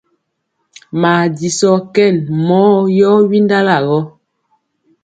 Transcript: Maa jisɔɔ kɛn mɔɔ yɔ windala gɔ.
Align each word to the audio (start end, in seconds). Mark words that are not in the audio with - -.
Maa 1.01 1.23
jisɔɔ 1.37 1.77
kɛn 1.93 2.15
mɔɔ 2.47 2.75
yɔ 2.97 3.11
windala 3.29 3.75
gɔ. 3.87 3.99